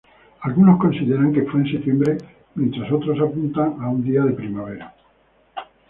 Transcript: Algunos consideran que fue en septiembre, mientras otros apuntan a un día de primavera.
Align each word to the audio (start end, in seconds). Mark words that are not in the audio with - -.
Algunos 0.39 0.79
consideran 0.79 1.31
que 1.31 1.43
fue 1.43 1.59
en 1.59 1.71
septiembre, 1.73 2.17
mientras 2.55 2.91
otros 2.91 3.19
apuntan 3.19 3.77
a 3.79 3.89
un 3.89 4.03
día 4.03 4.23
de 4.23 4.31
primavera. 4.31 4.95